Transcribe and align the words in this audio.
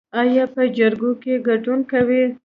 ایا 0.21 0.43
په 0.53 0.61
جرګو 0.77 1.11
کې 1.21 1.33
ګډون 1.47 1.79
کوئ؟ 1.91 2.23